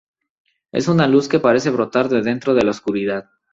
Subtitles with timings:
[0.71, 3.29] Es una luz que parece brotar de dentro de la oscuridad.